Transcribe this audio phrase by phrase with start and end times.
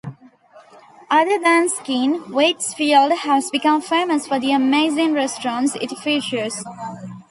[1.11, 6.63] Other than skiing Waitsfield has become famous for the amazing restaurants it features.